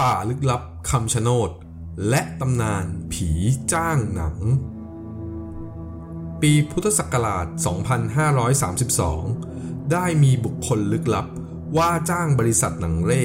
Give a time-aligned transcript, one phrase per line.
[0.00, 1.50] ป่าลึกลับคำชะโนด
[2.08, 3.30] และตำนานผี
[3.72, 4.36] จ้างหนัง
[6.40, 7.46] ปีพุทธศักราช
[9.08, 11.26] 2532 ได้มีบุคคลลึกลับ
[11.76, 13.24] ว่าจ้างบริษัทหนังเร่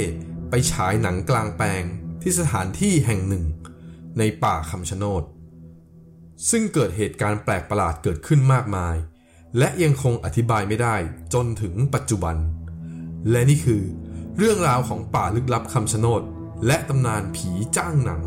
[0.50, 1.84] ไปฉายหนังกลางแปลง
[2.21, 3.46] ที่สถานที่แห่งหนึ่ง
[4.18, 5.24] ในป่าคำชะโนด
[6.50, 8.96] ซึ่งเกิดเหตุการณ์แปลกประหลาดเกิดขึ้นมากมาย
[9.58, 10.96] และยังคงอธิบายไม่ได้
[11.34, 12.36] จนถึงปัจจุบัน
[13.30, 13.84] และนี่คือ
[14.38, 16.24] เรื่องราวของป่าลึกลับคำชะโนด
[16.66, 18.24] และตำนานผีจ้างหนัง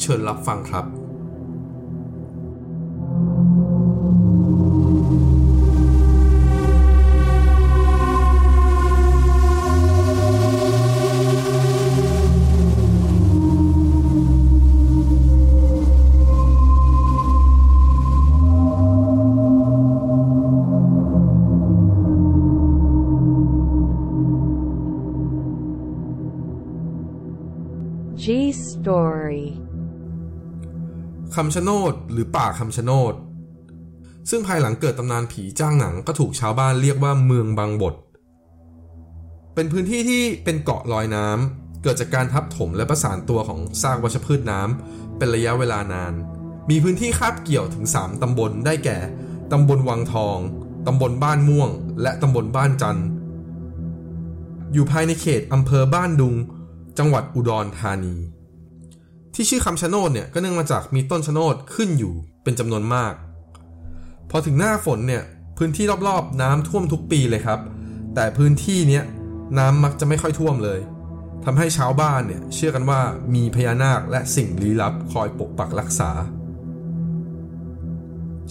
[0.00, 0.86] เชิญรับฟังครับ
[28.88, 29.42] Story
[31.34, 33.14] คำชะโนดหรือป่าคำชะโนด
[34.30, 37.94] ซึ่งภายหลังเกิดตำนานผีจ้างหนังก็ถูกชาวบ้านเรียกว่าเมืองบางบท
[39.54, 46.12] เป็นพื้นที่ที่เป็นเกาะลอยน้ำเกิดจากการทับถมและประสานตัวของซากวัชพืชน้ำเป็นระยะเวลานาน
[46.70, 48.98] มีพื้นที่คาบเกี่ยวถึง 3ตำบลได้แก่
[49.52, 50.38] ตำบลวังทอง
[50.86, 51.70] ตำบลบ้านม่วง
[52.02, 53.06] และตำบลบ้านจันทร์
[54.72, 56.34] อยู่ภายในเขตอำเภอบ้านดุง
[56.98, 58.16] จังหวัดอุดรธานี
[59.40, 63.14] ที่ชื่อคำชะโนดเนี่ยก็เนื่องมาจากมีต้นชะโนดขึ้นอยู่เป็นจำนวนมาก
[64.30, 65.22] พอถึงหน้าฝนเนี่ย
[65.58, 67.60] พื้นที่รอบๆ น้ำท่วมทุกปีเลยครับ
[68.14, 69.04] แต่พื้นที่เนี้ย
[69.58, 70.80] น้ำมักจะไม่ค่อยท่วมเลย
[71.44, 73.00] ทำให้ชาวบ้านเนี่ยเชื่อกันว่า
[73.34, 76.10] มีพญานาคและสิ่งลี้ลับคอยปกปักรักษา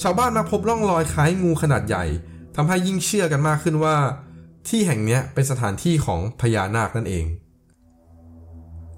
[0.01, 2.05] ชาวบ้านมาพบร่องรอยคล้ายงูขนาดใหญ่
[2.55, 3.95] ทำให้ยิ่งเชื่อกันมากขึ้นว่า
[4.67, 7.25] ที่แห่งนี้เป็นสถานที่ของพญานาคนั่นเอง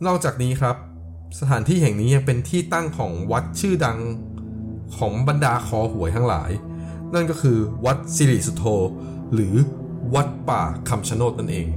[0.05, 0.88] นอกจากนี้ครับ
[1.37, 3.99] สถานที่แห่งนี้ยังเป็นที่ตั้งของวัดชื่อดัง
[4.97, 6.51] ของบรรดาคอหวยทั้งหลาย
[7.13, 8.63] นั่นก็คือวัดสิริสุโธ
[9.33, 9.53] หรือ
[10.15, 11.67] วัดป่าคำชะโนดนั่นเอง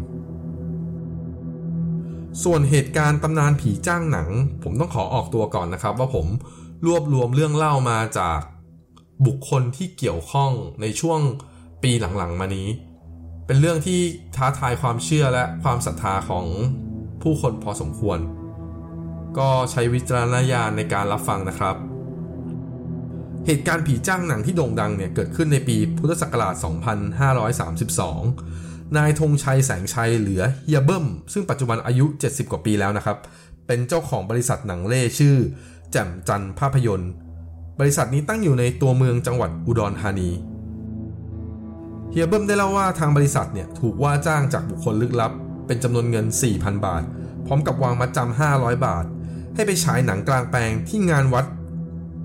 [2.43, 4.29] ส่วนเหตุการณ์ตำนานผีจ้างหนัง
[4.63, 6.27] ผมต้องขอออกตัวก่อนนะครับ ว่าผม
[6.87, 8.41] รวบรวมเรื่องเล่ามาจาก
[9.27, 11.21] บุคคลที่เกี่ยวข้องในช่วง
[11.83, 12.69] ปีหลังๆ มานี้
[13.47, 14.01] เป็นเรื่องที่
[14.37, 16.47] ท้าทายความเชื่อและความศรัทธาของ
[17.23, 18.19] ผู้คนพอสมควร
[19.39, 21.77] ก็ใช้วิจารณญาณในการรับฟังนะครับ
[23.47, 26.55] เหตุการณ์ผีจ้างหนังที่โด่งดังเนี่ยเกิดขึ้นในปีพุทธศักราช
[27.61, 33.17] 2532 นายธงชัยแสงชัยเหลือเฮียเบิ้ม ซึ่งปัจจุบันอายุ 70 กว่าปีแล้วนะครับ
[33.67, 35.37] เป็นเจ้าของบริษัทหนังเล่ชื่อ
[35.93, 37.11] แจ่มจันภาพยนตร์
[37.81, 40.31] บริษัทนี้ตั้งอยู่ในตัวเมืองจังหวัดอุดรธานี
[42.11, 45.33] เฮียเบิ้มได้เล่าว่าทางบริษัทเนี่ยถูกว่าจ้างจากบุคคลลึกลับ
[45.67, 47.03] เป็นจำนวนเงิน 4,000 บาท
[47.47, 49.05] พร้อมกับวางมาจำ500 บาท
[49.55, 51.47] ให้ไปฉายหนังกลางแปลงที่งานวัด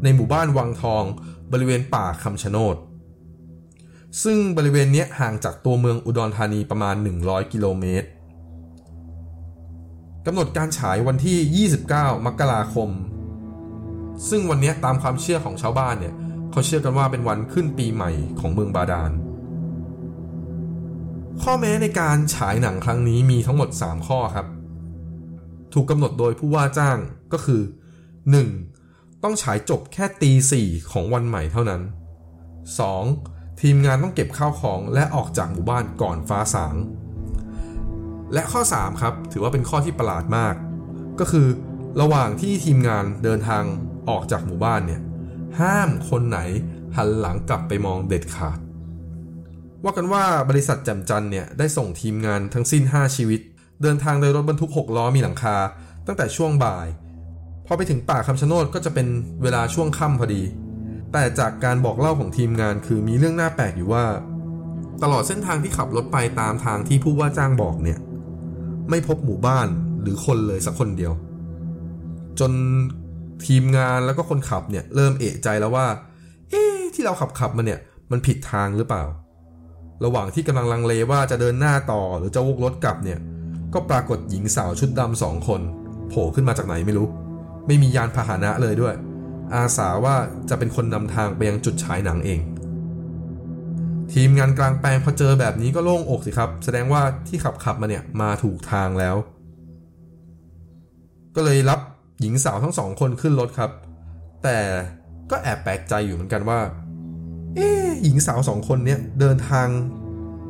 [0.04, 1.04] ในหมู่บ้านวังทอง
[1.52, 2.76] บริเวณป่าคำชะโนด
[4.24, 8.08] ซึ่งบริเวณนี้ห่างจากตัวเมืองอุดรธานีประมาณ 100 กิโลเมตร
[10.26, 12.90] กำหนดการฉายวันที่ 29 มกราคม
[14.30, 16.14] ซึ่งวันนี้ตามความเชื่อของชาวบ้านเนี่ย
[16.52, 19.12] เขาเชื่อกันว่าเป็นวันขึ้นปีใหม่ของเมืองบาดาล
[21.42, 24.48] ข้อแม้ในการฉายหนังครั้งนี้มีทั้งหมด 3 ข้อครับ
[25.74, 26.98] ถูกกำหนดโดยผู้ว่าจ้าง
[27.34, 27.62] ก็คือ
[28.42, 29.24] 1.
[29.24, 31.82] ต้องฉายจบแค่ตีสี่ของวันใหม่เท่านั้น
[32.92, 33.62] 2.
[33.62, 36.76] ทีมงานต้องเก็บข้าวของและออกจากหมู่บ้านก่อนฟ้าสาง
[38.34, 40.56] และข้อ 3 ครับ ถือว่าเป็นข้อที่ประหลาดมาก
[41.20, 41.48] ก็คือ
[42.02, 43.64] ระหว่างที่ทีมงานเดินทาง
[44.10, 45.02] ออกจากหมู่บ้านเนี่ย
[45.60, 46.40] ห้ามคนไหน
[46.96, 48.60] หันหลังกลับไปมองเด็ดขาด
[49.84, 53.42] ว่ากันว่าบริษัทแจ่มจันเนี่ยได้ส่งทีมงานทั้งสิ้น 5 ชีวิต
[53.82, 55.58] เดินทางโดยรถบรรทุก 6 ล้อมีหลังคา
[56.08, 56.88] ตั้งแต่ช่วงบ่าย
[57.68, 59.08] พอไปถึงป่าคำชะโนดก็จะเป็น
[59.44, 60.42] เวลาช่วงค่ำพอดี
[61.14, 64.06] แต่จากการบอกเล่าของทีมงานคือมีเรื่องน่าแปลกอยู่ว่า
[65.04, 68.00] ตลอดเส้นทางที่ขับรถไปตามทางที่ผู้ว่าจ้างบอกเนี่ย
[68.90, 69.68] ไม่พบหมู่บ้าน
[70.02, 71.14] หรือคนเลยสักคนเดียว
[72.40, 72.52] จน
[73.46, 75.88] ทีมงานแล้วก็คนขับเนี่ยเริ่มเอะใจแล้วว่า
[76.50, 76.64] เอ๊
[76.94, 77.80] ที่เราขับขับมาเนี่ย
[78.12, 79.04] มันผิดทางหรือเปล่า
[80.06, 83.20] ระหว่างที่กำลังลังเลว่าจะเดินหน้าต่อหรือจะวกรถกลับเนี่ย
[83.74, 85.62] ก็ปรากฏหญิงสาวชุดดำสองคน
[86.10, 87.08] โผล่ขึ้นมาจากไหนไม่รู้
[87.68, 88.96] ไม่มียานพาหนะเลยด้วย
[89.54, 90.16] อาสาว่า
[90.50, 92.40] จะเป็นคนนำทางไปยังจุดฉายหนังเอง
[94.14, 99.16] ทีมงานกลางแปลงพอเจอแบบนี้ก็โล่งอกสิครับ แสดงว่าที่ขับขับมาเนี่ยมาถูกทางแล้ว
[101.36, 101.80] ก็เลยรับ
[102.22, 103.72] หญิงสาวทั้งสองคนขึ้นรถครับ
[104.44, 104.58] แต่
[105.32, 106.60] ก็แอบแปลกใจอยู่เหมือนกันว่า
[107.56, 107.70] เอ๊
[108.04, 109.68] หญิงสาวสองคนเนี้ยเดินทาง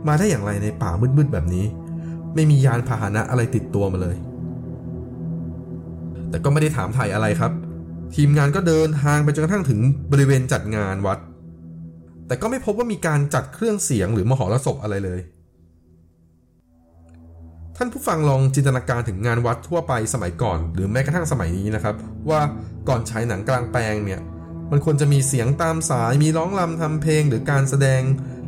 [0.08, 1.66] มาได้อย่างไรในป่ามืดๆแบบนี้
[2.36, 4.16] ไม่มียานพาหนะอะไรติดตัวมาเลย
[6.30, 7.52] แต่ก็ไม่ได้ถามถ่ายอะไรครับ
[8.16, 9.80] ทีมงานก็เดินทางไปจนกระทั่งถึง
[10.12, 11.20] บริเวณจัดงานวัด
[12.28, 15.20] แต่ก็ไม่พบว่ามีการจัดเครื่องเสียงหรือมหรสพอะไรเลย
[17.78, 21.96] ท่านผู้ฟังลองจินตนาการถึงงานวัดทั่วไปสมัยก่อน หรือแม้กระทั่งสมัยนี้นะครับ
[22.30, 22.42] ว่า
[22.90, 24.22] ก่อนฉายหนังกลางแปลงเนี่ย
[24.72, 28.02] มันควรจะมีเสียงตามสายมีร้องรำทำเพลง หรือการแสดง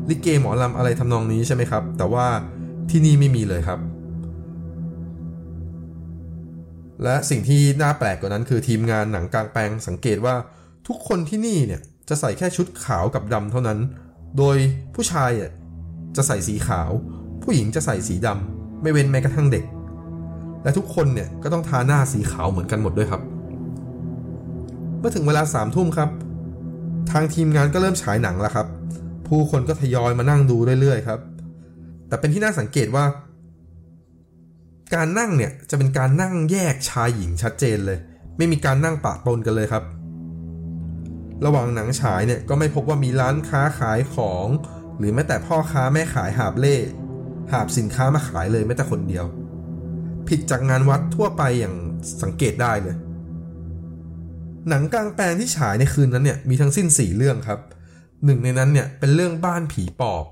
[0.10, 2.28] ลิเกหมอลำอะไรทำนองนี้ใช่ไหมครับ แต่ว่า
[2.90, 3.80] ที่นี่ไม่มีเลยครับ
[7.04, 10.36] และสิ่งที่น่าแปลกกว่านั้นคือทีมงานหนังกลางแปลงสังเกตว่า
[10.88, 13.80] ทุกคนที่นี่เนี่ยจะใส่แค่ชุดขาวกับดำเท่านั้น
[14.38, 14.57] โดย
[14.96, 15.31] ผู้ชาย
[16.18, 16.90] จะใส่สีขาว
[17.44, 19.66] ผู้หญิงจะใส่สีดำไม่เว้นแม้กระทั่งเด็ก
[20.63, 23.22] และทุกคนเนี่ยก็ต้องทาหน้าสีขาวเหมือนกันหมดด้วยครับ
[25.00, 26.10] เมื่อถึงเวลาสามทุ่มครับ
[27.12, 28.68] ทางทีมงานก็เริ่มฉายหนังแล้วครับ
[29.28, 31.19] ผู้คนก็ทยอยมานั่งดูเรื่อยๆครับ
[32.07, 33.06] แต่เป็นที่น่าสังเกตว่า
[34.95, 38.00] การนั่งเนี่ยจะเป็นการนั่งแยกชายหญิงชัดเจนเลย
[38.38, 39.83] ไม่มีการนั่งปะปนกันเลยครับ
[41.45, 44.47] ระหว่างหนังฉายเนี่ยก็ไม่พบว่ามีร้านค้าขายของ
[44.97, 46.77] หรือแม้แต่พ่อค้าแม่ขายหาบเล่
[47.51, 49.25] หาบสินค้ามาขายเลยแม้แต่คนเดียว
[50.27, 51.75] ผิดจากงานวัดทั่วไปอย่าง
[52.21, 52.95] สังเกตได้เลย
[54.69, 57.59] หนังกลางแปลงที่ฉายในคืนนั้นเนี่ยมีทั้งสิ้น 4 เรื่องครับ
[58.25, 60.25] หนึ่งในนั้นเนี่ยเป็นเรื่องบ้านผีปอบ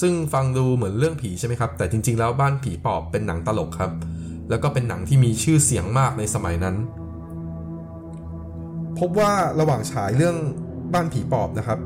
[0.00, 3.92] ซึ่งฟังดูเหมือนเรื่องผีใช่ไหมครับ แต่จริง ๆ แล้วบ้านผีปอบเป็นหนังตลกครับ
[4.50, 6.76] แล้วก็เป็นหนังที่มีชื่อเสียงมากในสมัยนั้น
[8.98, 10.36] พบว่าระหว่างฉายเรื่อง
[10.94, 11.78] บ้านผีปอบนะครับ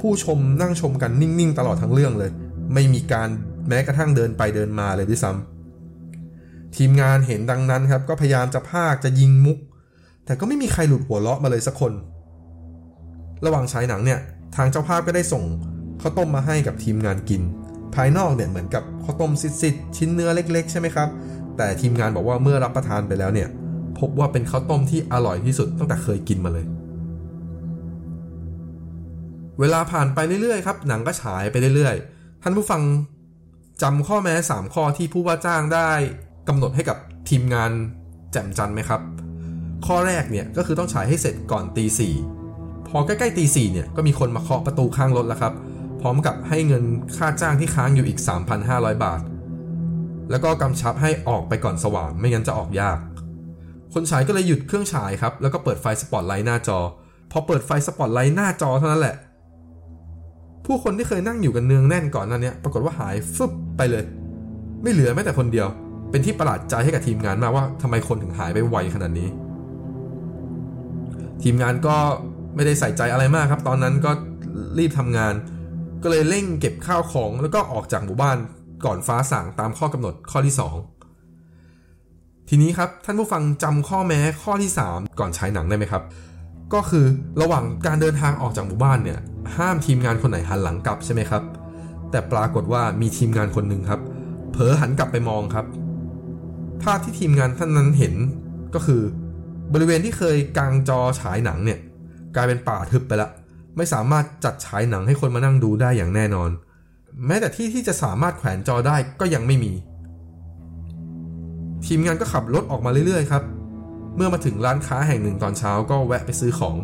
[0.00, 2.30] ผู้ชมนั่งชมกันนิ่งๆ ตลอดทั้งเรื่องเลย
[2.74, 3.28] ไม่มีการ
[3.68, 9.58] แม้กระทั่งเดินไปเดินมาเลยด้วยซ้ำทีมงานเห็นดังนั้นครับ ก็พยายามจะพากจะยิงมุก
[10.24, 11.92] แต่ก็ไม่มีใครหลุดหัวเราะมาเลยสักคน
[13.44, 14.20] ระหว่างฉายหนังเนี่ย
[14.56, 15.44] ทางเจ้าภาพก็ได้ส่ง
[16.08, 17.42] ข้าวต้มมาให้กับทีมงานกิน
[17.94, 21.08] ภายนอกเนี่ยเหมือนกับข้าวต้มซิดๆชิ้นเนื้อเล็ก ๆ ใช่ไหมครับ
[21.56, 23.48] แต่ทีมงานบอกว่าเมื่อรับประทานไปแล้วเนี่ย
[23.98, 26.66] พบว่าเป็นข้าวต้มที่อร่อยที่สุดตั้งแต่เคยกินมาเลย
[29.60, 32.82] เวลาผ่านไปเรื่อยๆครับหนังก็ฉายไปเรื่อยๆ ท่านผู้ฟัง
[33.82, 35.90] จำข้อแม้ 3 ข้อที่ผู้ว่าจ้างได้
[36.48, 36.98] กำหนดให้กับ
[37.28, 37.70] ทีมงาน
[38.32, 39.00] แจ่มจันไหมครับ
[39.86, 42.14] ข้อแรกเนี่ยก็คือต้องฉายให้เสร็จก่อนตีสี่
[42.88, 45.54] พอใกล้ๆตีสี่เนี่ยก็มีคนมาเคาะประตูข้างรถแล้วครับ
[46.00, 46.84] พร้อมกับให้เงิน
[47.16, 48.18] ค่าจ้างที่ค้างอยู่อีก
[48.60, 49.20] 3,500 บาท
[50.30, 52.98] แล้วก็กำชับให้ออกไปก่อนสว่างไม่งั้นจะออกยาก
[53.94, 56.78] คนฉายก็เลยหยุดเครื่องฉายครับ แล้วก็เปิดไฟสปอตไลท์หน้าจอ
[57.32, 59.16] พอเปิดไฟสปอตไลท์หน้าจอเท่านั้นแหละ
[60.66, 64.04] ผู้คนที่เคยนั่งอยู่กันเนืองแน่นก่อนนั้นเนี่ย ปรากฏว่าหายฟึบไปเลย
[64.82, 65.66] ไม่เหลือแม้แต่คนเดียว
[66.10, 69.28] เป็นที่ประหลาดใจให้กับทีมงานมากว่าทำไมคนถึงหายไปไวขนาดนี้
[71.42, 71.96] ทีมงานก็
[72.54, 74.10] ไม่ได้ใส่ใจอะไรมากครับ ตอนนั้นก็
[74.78, 75.34] รีบทำงาน
[76.08, 78.38] ก็เลยเร่งเก็บข้าวของแล้วก็ออกจากหมู่บ้าน
[78.84, 80.54] ก่อนฟ้าสั่งตามข้อกำหนดข้อที่
[81.30, 86.02] 2 ทีนี้ครับท่านผู้ฟังจำข้อแม้ข้อที่ 3 ก่อนฉายหนังได้ไหมครับ
[86.74, 87.04] ก็คือ
[87.40, 89.18] ระหว่างการเดินทางออกจากหมู่บ้านเนี่ย
[89.56, 91.42] ห้ามทีมงานคนไหนหันหลังกลับใช่ไหมครับ
[92.10, 94.00] แต่ปรากฏว่ามีทีมงานคนหนึ่งครับ
[94.52, 95.66] เผลอหันกลับไปมองครับ
[96.82, 98.14] ภาพที่ทีมงานท่านนั้นเห็น
[98.74, 99.02] ก็คือ
[99.72, 101.78] บริเวณที่เคยกางจอฉายหนังเนี่ย
[102.34, 103.30] กลายเป็นป่าทึบไปละ
[103.76, 106.50] ไม่สามารถจัดฉายหนังให้คนมานั่งดูได้อย่างแน่นอน
[107.26, 109.72] แม้แต่ที่ที่จะสามารถแขวนจอได้ก็ยังไม่มี
[111.86, 113.42] ทีมงานก็ขับรถออกมาเรื่อยๆครับ
[114.16, 116.76] เมื่อมาถึงร้านค้าแห่งหนึ่งตอนเช้าก็แวะไปซื้อของ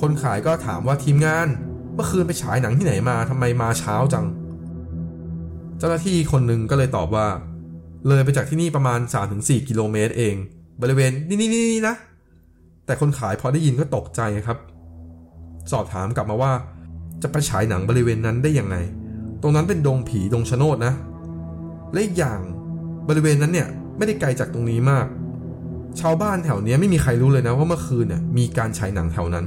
[0.00, 1.48] คนขายก็ถามว่าทีมงาน
[1.94, 4.26] เมื่อคืนไปฉายหนังที่ไหนมาทำไมมาเช้าจัง
[5.78, 7.26] เจ้าหน้าที่คนหนึ่งก็เลยตอบว่า
[8.08, 9.00] เลยไปจากที่นี่ประมาณ
[9.34, 10.34] 3-4 กิโลเมตรเอง
[10.82, 11.94] บริเวณนี่นี่นี่นะ
[12.86, 14.58] แต่คนขายพอได้ยินก็ตกใจครับ
[15.72, 16.52] สอบถามกลับมาว่า
[17.22, 18.76] จะไปฉายหนังบริเวณนั้นได้ยังไง
[19.42, 20.94] ตรงนั้นเป็นดงผีดงชะโนดนะ
[21.92, 22.40] และอีกอย่าง
[23.08, 25.06] บริเวณนั้นเนี่ยไม่ได้ไกลจากตรงนี้มาก
[26.00, 29.46] ชาวบ้านแถวนี้ไม่มีใครรู้เลยนะว่าเมื่อคืนเนี่ยมีการฉายหนังแถวนั้น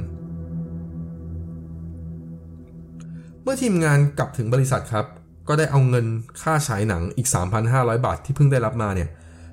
[3.43, 5.05] เมื่อทีมงานกลับถึงบริษัทครับ
[5.47, 6.05] ก็ได้เอาเงิน
[6.41, 7.27] ค่าฉายหนังอีก
[7.65, 9.09] 3,500 บาทที่เพิ่งได้รับมาเนี่ย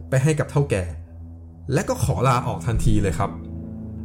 [0.09, 0.85] ไปให้กับเท่าแก่
[1.73, 3.31] และก็ขอลาออกทันทีเลยครับ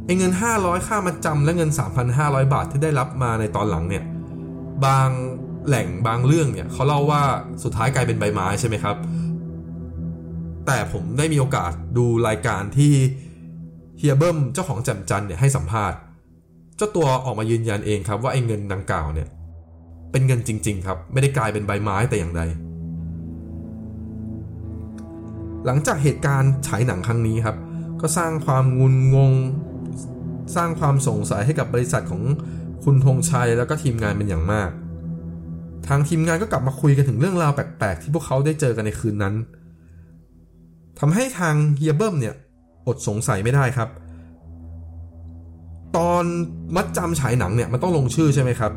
[0.06, 1.70] ไอ้เงิน 500 ค่ามาจำและเงิน
[2.12, 4.04] 3,500 บาทที่ได้รับมาในตอนหลังเนี่ย
[4.84, 5.08] บาง
[5.66, 7.22] แหล่งบางเรื่องเนี่ยเขาเล่าว่า
[7.62, 8.96] สุดท้ายกลายเป็นใบไม้ใช่ไหมครับ
[10.66, 12.92] แต่ผมได้มีโอกาสดูรายการที่
[13.98, 15.98] เฮียเบิ้มเจ้าของแจ่มจันเนี่ยให้สัมภาษณ์
[16.76, 19.28] เจ้าตัวออกมายืนยันเองครับว่าไอ้เงินดังกล่าวเนี่ย
[20.12, 22.42] เป็นเงินจริง ๆ ครับ ไม่ได้กลายเป็นใบไม้แต่อย่างใด
[25.66, 27.56] หลังจากเหตุการณ์ฉายหนังครั้งนี้ครับ
[28.00, 29.32] ก็สร้างความงุนงง
[30.56, 32.22] สร้างความสงสัยให้กับบริษัทของ
[32.84, 34.70] คุณธงชัยแล้วก็ทีมงานเป็นอย่างมาก
[35.88, 39.34] ทางทีมงานก็กลับมาคุยกันถึงเรื่องราวแปลกๆ ที่พวกเขาได้เจอกันในคืนนั้น
[40.98, 42.34] ทำให้ทางเฮียเบิ้มเนี่ย
[42.86, 43.88] อดสงสัยไม่ได้ครับ
[45.96, 46.24] ตอน
[46.76, 48.72] มัดจำฉายหนังเนี่ยมันต้องลงชื่อใช่ไหมครับ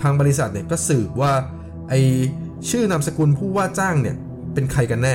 [0.00, 1.32] ทางบริษัทเนี่ยก็สืบว่า
[1.88, 1.94] ไอ
[2.70, 4.16] ชื่อนามสกุลผู้ว่าจ้างเนี่ย
[4.54, 5.14] เป็นใครกันแน่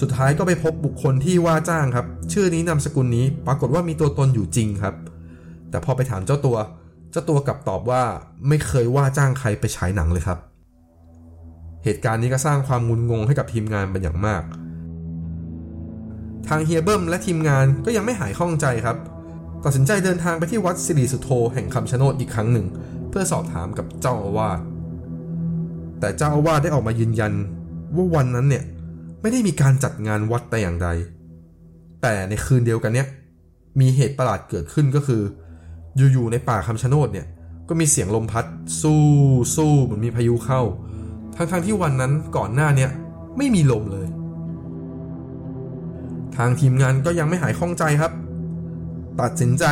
[0.00, 4.94] สุดท้ายก็ไปพบบุคคลที่ว่าจ้างครับ ชื่อนี้นามสกุลนี้ปรากฏว่ามีตัวตนอยู่จริงครับ
[5.70, 6.56] แต่พอไปถามเจ้าตัว
[7.10, 8.02] เจ้าตัวกลับตอบว่า
[8.48, 10.38] ไม่เคยว่าจ้างใครไปฉายหนังเลยครับ
[11.84, 14.42] เหตุการณ์นี้ก็สร้างความงุนงงให้กับทีมงานเป็นอย่างมาก
[16.48, 18.96] ทางเฮียเบิ้มและทีมงานก็ยังไม่หายข้องใจครับ
[19.64, 22.66] ตัดสินใจเดินทางไปที่วัดสิริสุโธแห่งคำชะโนดอีกครั้งหนึ่ง
[23.10, 24.58] เพื่อสอบถามกับเจ้าอาวาส
[26.00, 27.32] แต่เจ้าอาวาสได้ออกมายืนยัน
[27.94, 28.64] ว่าวันนั้นเนี่ย
[29.20, 30.88] ไม่ได้มีการจัดงานวัดแต่อย่างใด
[32.02, 33.08] แต่ในคืนเดียวกันเนี่ย
[33.80, 35.22] มีเหตุประหลาดเกิดขึ้นก็คือ
[36.12, 37.26] อยู่ๆในป่าคำชะโนดเนี่ย
[37.68, 38.44] ก็มีเสียงลมพัด
[38.82, 39.04] สู้
[39.56, 40.62] สู้เหมือนมีพายุเข้า
[41.36, 42.90] ทั้งๆที่วันนั้นก่อนหน้าเนี่ย
[43.36, 44.06] ไม่มีลมเลย
[46.36, 48.12] ทางทีมงานก็ยังไม่หายข้องใจครับ
[49.20, 49.64] ตัดสินใจ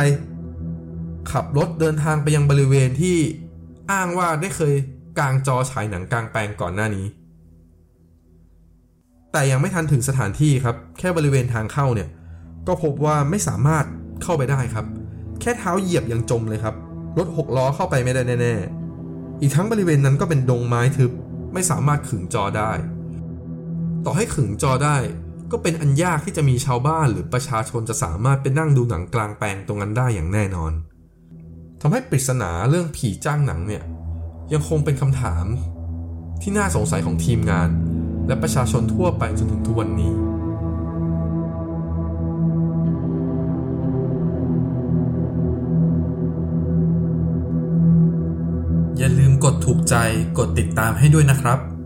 [1.31, 3.17] ขับรถเดินทางไปยังบริเวณที่
[3.91, 4.73] อ้างว่าได้เคย
[5.19, 7.05] กางจอฉายหนังกลางแปลงก่อนหน้านี้
[9.31, 12.09] แต่ยังไม่ทันถึงสถานที่ครับ แค่บริเวณทางเข้าเนี่ย
[12.67, 13.85] ก็พบว่าไม่สามารถ
[14.23, 14.85] เข้าไปได้ครับ
[15.41, 16.75] แค่เท้าเหยียบยังจมเลยครับ
[17.17, 21.11] รถหกล้อเข้าไปไม่ได้แน่ๆ อีกทั้งบริเวณนั้นก็เป็นดงไม้ทึบ
[21.53, 22.71] ไม่สามารถขึงจอได้
[24.05, 24.97] ต่อให้ขึงจอได้
[25.51, 30.71] ก็เป็นอันยากที่จะมีชาวบ้านหรือประชาชนจะสามารถไปนั่งดูหนังกลางแปลงตรงนั้นได้อย่างแน่นอน
[31.81, 33.83] ทำให้ปริศนาเรื่องผีจ้างหนังเนี่ย
[34.53, 35.45] ยังคงเป็นคำถาม
[36.41, 37.69] ที่น่าสงสัยของทีมงาน
[38.29, 40.11] และประชาชนทั่วไปจนถึงทุกวันนี้
[48.97, 49.95] อย่าลืมกดถูกใจ
[50.37, 51.78] กดติดตามให้ด้วยนะครับ